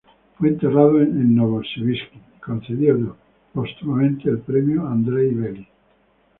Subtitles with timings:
[0.35, 3.17] Fue enterrado en Novosibirsk y concedido
[3.53, 5.67] póstumamente el premio Andrei Bely.